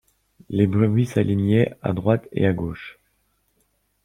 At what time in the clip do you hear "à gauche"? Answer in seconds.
2.47-2.97